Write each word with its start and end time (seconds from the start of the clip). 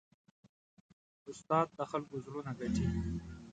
استاد 1.29 1.67
د 1.77 1.79
خلکو 1.91 2.15
زړونه 2.25 2.51
ګټي. 2.59 2.85